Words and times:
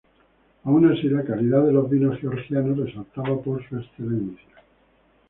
Aun 0.63 0.87
así, 0.91 1.07
la 1.09 1.23
calidad 1.23 1.63
de 1.63 1.73
los 1.73 1.87
vinos 1.87 2.17
georgianos 2.19 2.75
resaltaba 2.87 3.39
por 3.39 3.63
su 3.69 3.77
excelencia. 3.77 4.55